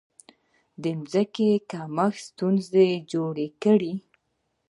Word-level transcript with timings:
د 0.83 0.85
ځمکې 1.11 1.49
کمښت 1.71 2.21
ستونزې 2.29 2.87
جوړې 3.11 3.47
کړې. 3.63 3.93